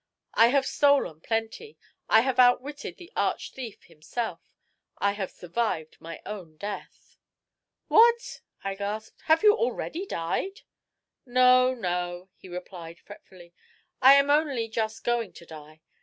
[0.33, 1.77] "I have stolen plenty
[2.09, 4.41] I have outwitted the arch thief himself.
[4.97, 7.19] I have survived my own death."
[7.87, 9.21] "What!" I gasped.
[9.25, 10.61] "Have you already died?"
[11.23, 13.53] "No, no," he replied fretfully;
[14.01, 15.81] "I am only just going to die.